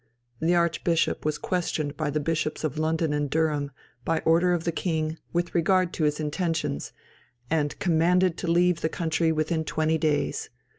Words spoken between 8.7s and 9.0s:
the